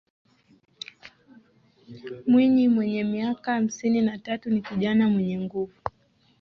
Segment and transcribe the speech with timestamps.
[2.27, 5.73] Mwinyi mwenye miaka hamsini na tatu ni kijana mwenye nguvu